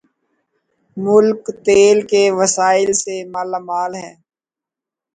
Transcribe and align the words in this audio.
ملک 0.97 1.43
تیل 1.65 1.97
کے 2.11 2.23
وسائل 2.39 2.89
سے 3.03 3.15
مالا 3.33 3.59
مال 3.67 3.91
ہے 4.03 4.11